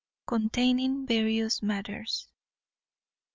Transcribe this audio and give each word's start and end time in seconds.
_Containing 0.27 1.05
various 1.07 1.61
matters. 1.61 2.27